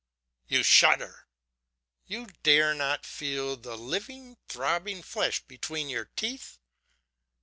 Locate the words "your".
5.89-6.05